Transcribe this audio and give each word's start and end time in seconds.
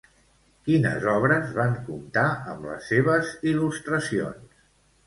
Quines 0.69 1.05
obres 1.11 1.53
van 1.59 1.77
comptar 1.91 2.25
amb 2.55 2.67
les 2.71 2.91
seves 2.95 3.35
il·lustracions? 3.55 4.63